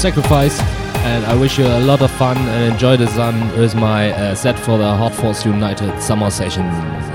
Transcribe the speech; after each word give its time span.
Sacrifice. 0.00 0.58
And 1.04 1.26
I 1.26 1.34
wish 1.34 1.58
you 1.58 1.66
a 1.66 1.80
lot 1.80 2.00
of 2.00 2.10
fun 2.12 2.38
and 2.38 2.72
enjoy 2.72 2.96
the 2.96 3.06
sun 3.08 3.54
with 3.58 3.74
my 3.74 4.10
uh, 4.12 4.34
set 4.34 4.58
for 4.58 4.78
the 4.78 4.96
Hard 4.96 5.12
Force 5.12 5.44
United 5.44 6.00
summer 6.00 6.30
session. 6.30 7.09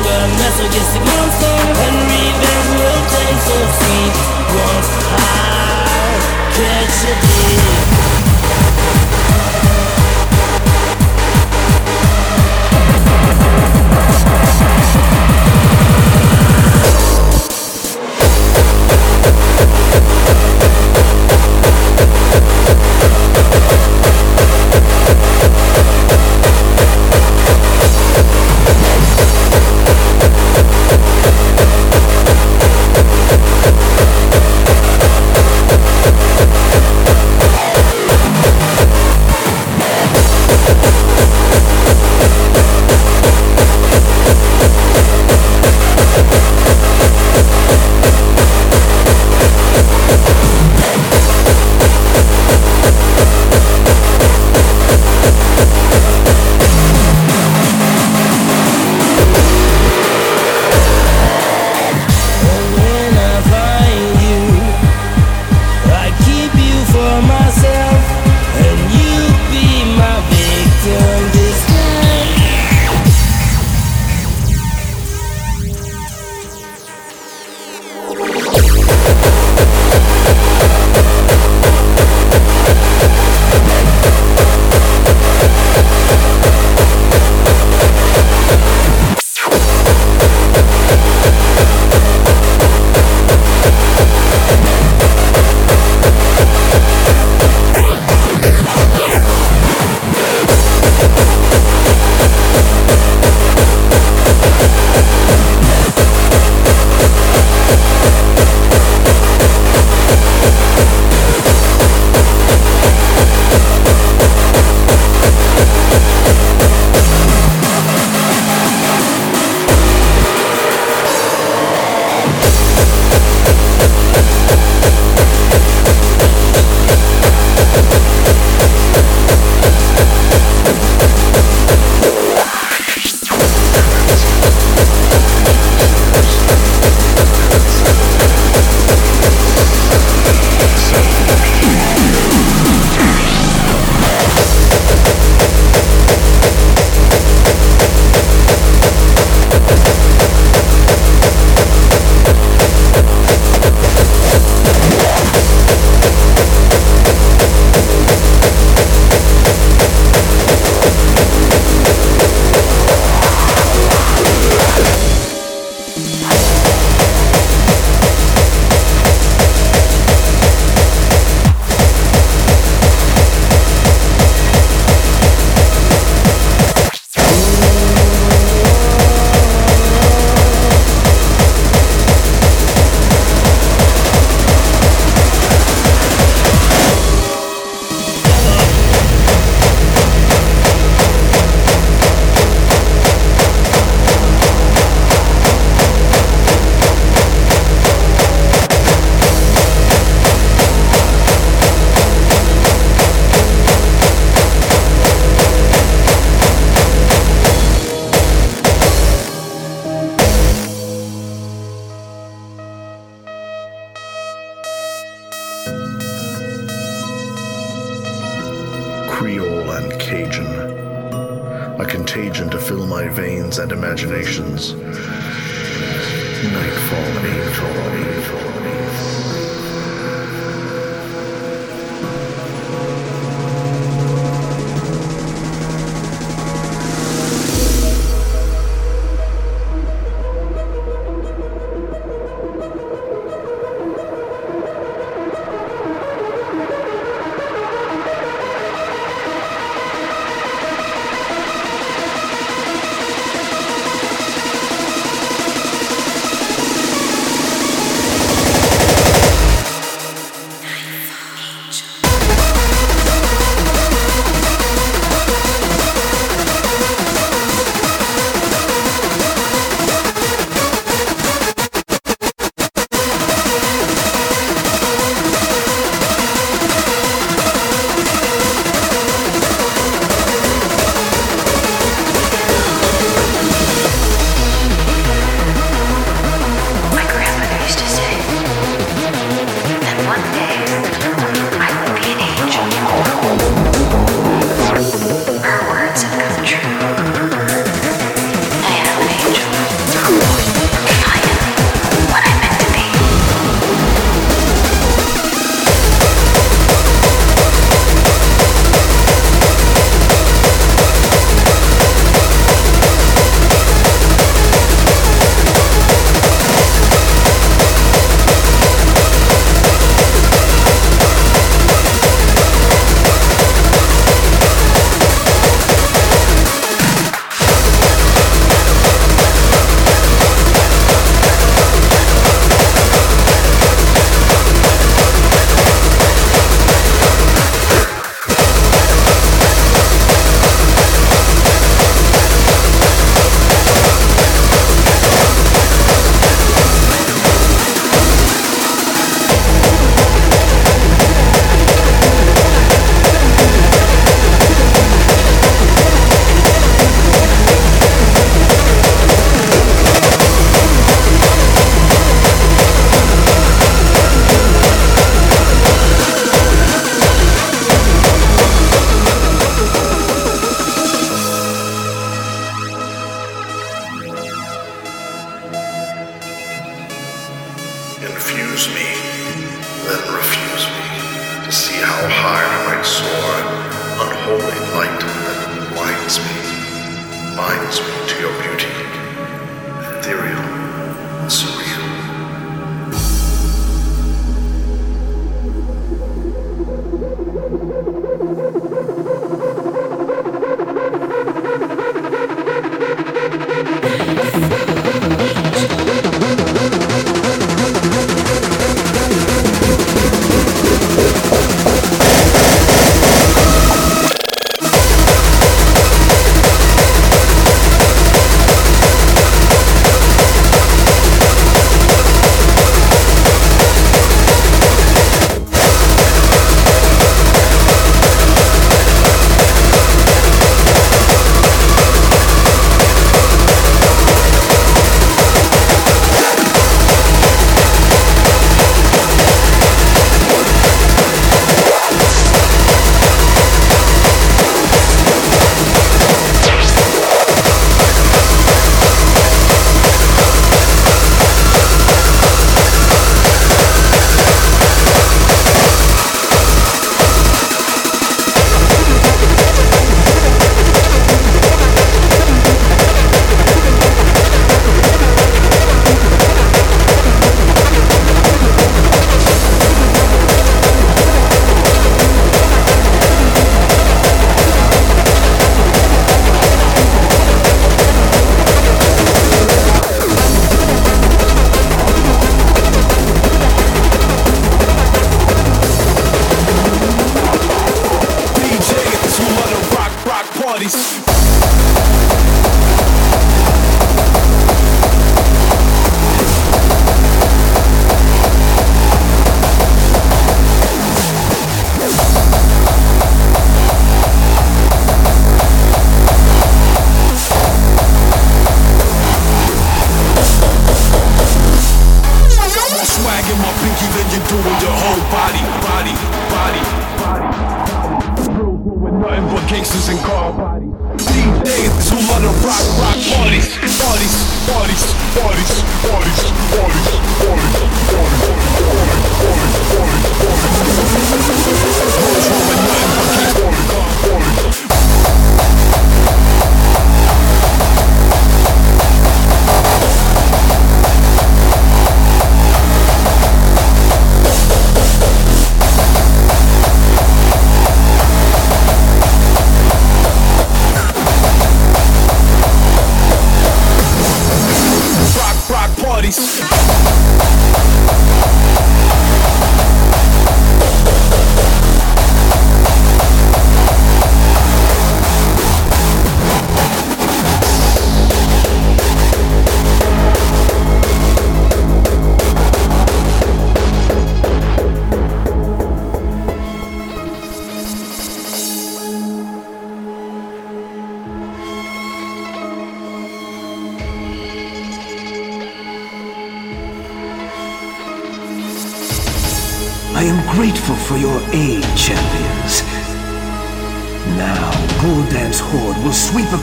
A 0.00 0.28
mess 0.38 0.58
against 0.60 0.94
the 0.94 1.00
monster 1.00 1.56
And 1.84 1.96
revenge 2.08 2.70
will 2.80 3.02
taste 3.12 3.44
so 3.46 3.58
sweet 3.78 4.14
Once 4.56 4.90
I 5.12 6.16
catch 6.56 7.04
a 7.04 7.14
deep 7.28 8.69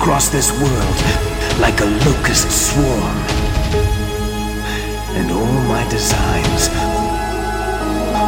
across 0.08 0.30
this 0.30 0.52
world 0.62 0.98
like 1.60 1.80
a 1.82 1.86
locust 1.86 2.50
swarm. 2.50 3.18
And 5.18 5.32
all 5.32 5.60
my 5.68 5.88
designs, 5.90 6.70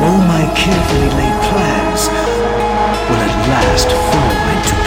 all 0.04 0.20
my 0.34 0.44
carefully 0.56 1.10
laid 1.20 1.38
plans 1.50 2.08
will 3.08 3.22
at 3.28 3.36
last 3.50 3.88
fall 3.88 4.34
into 4.56 4.79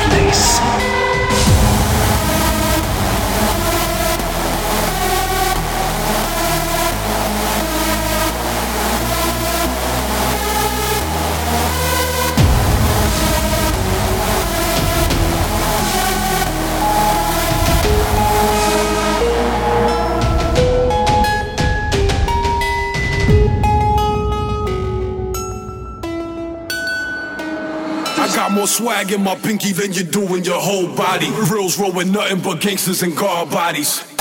more 28.53 28.67
swag 28.67 29.13
in 29.13 29.23
my 29.23 29.35
pinky 29.35 29.73
than 29.73 29.93
you 29.93 30.05
do 30.05 30.35
in 30.35 30.45
your 30.45 30.61
whole 30.61 30.95
body. 30.95 31.31
Reals 31.51 31.79
rolling 31.79 32.13
nothing 32.13 32.41
but 32.41 32.61
gangsters 32.61 33.03
and 33.03 33.17
guard 33.17 33.51
bodies. 33.51 34.12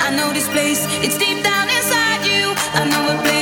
I 0.00 0.10
know 0.16 0.32
this 0.32 0.48
place, 0.48 0.86
it's 1.04 1.16
deep 1.18 1.42
down 1.42 1.68
inside 1.68 2.22
you. 2.26 2.54
I 2.80 2.84
know 2.90 3.14
a 3.14 3.22
place. 3.22 3.39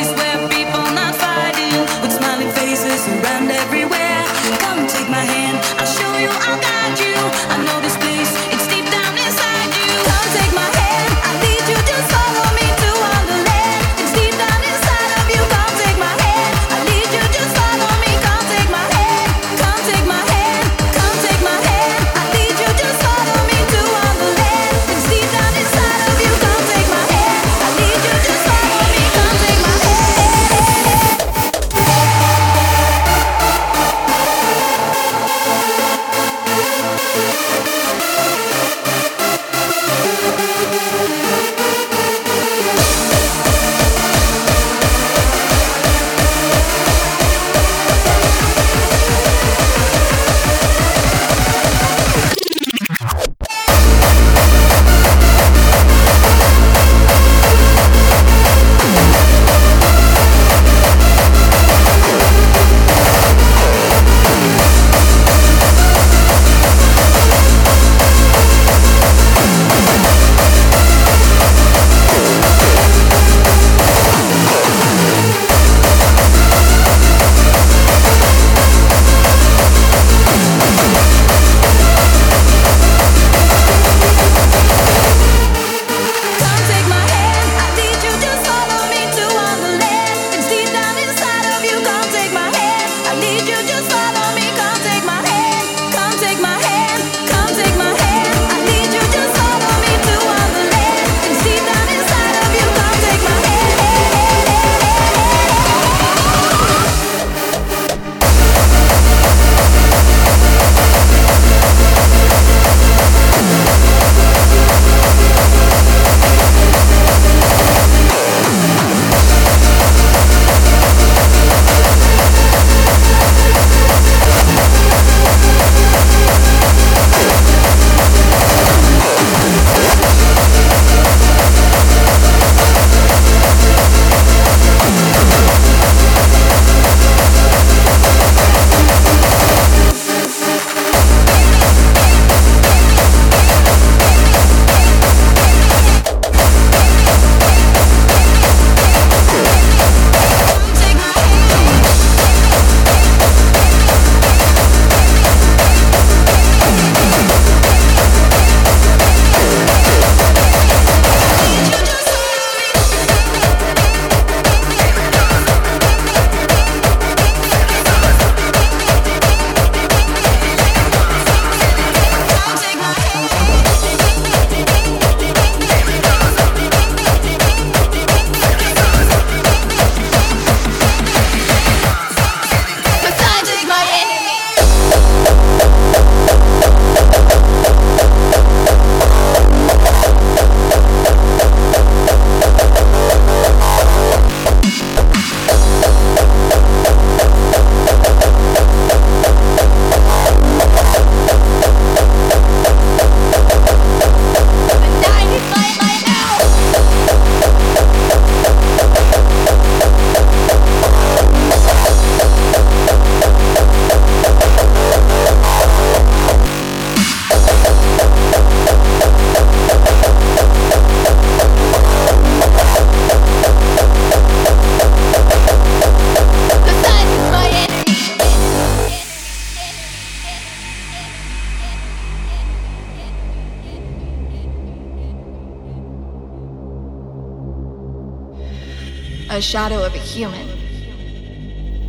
A 239.39 239.41
shadow 239.41 239.87
of 239.87 239.95
a 239.95 239.99
human, 239.99 240.49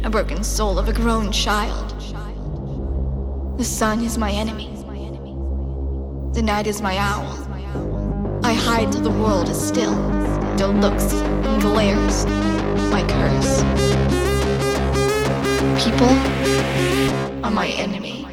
a 0.06 0.10
broken 0.10 0.44
soul 0.44 0.78
of 0.78 0.88
a 0.88 0.94
grown 0.94 1.32
child. 1.32 1.90
The 3.58 3.64
sun 3.64 4.04
is 4.04 4.20
my 4.20 4.30
enemy, 4.30 4.68
the 6.36 6.44
night 6.44 6.68
is 6.68 6.80
my 6.80 6.96
owl. 7.00 7.26
I 8.44 8.54
hide 8.54 8.92
till 8.92 9.02
the 9.02 9.10
world 9.10 9.50
is 9.50 9.60
still, 9.60 9.96
till 10.58 10.74
looks 10.74 11.12
and 11.12 11.60
glares 11.60 12.28
my 12.92 13.02
curse. 13.10 13.64
People 15.84 16.14
are 17.44 17.50
my 17.50 17.70
enemy. 17.70 18.29